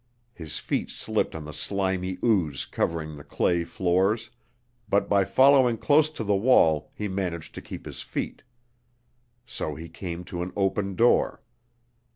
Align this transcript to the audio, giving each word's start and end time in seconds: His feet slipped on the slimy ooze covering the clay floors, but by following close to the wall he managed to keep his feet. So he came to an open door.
His 0.33 0.57
feet 0.57 0.89
slipped 0.89 1.35
on 1.35 1.45
the 1.45 1.53
slimy 1.53 2.17
ooze 2.23 2.65
covering 2.65 3.15
the 3.17 3.23
clay 3.23 3.63
floors, 3.63 4.31
but 4.89 5.07
by 5.07 5.23
following 5.23 5.77
close 5.77 6.09
to 6.09 6.23
the 6.23 6.35
wall 6.35 6.89
he 6.95 7.07
managed 7.07 7.53
to 7.53 7.61
keep 7.61 7.85
his 7.85 8.01
feet. 8.01 8.41
So 9.45 9.75
he 9.75 9.89
came 9.89 10.23
to 10.23 10.41
an 10.41 10.53
open 10.55 10.95
door. 10.95 11.43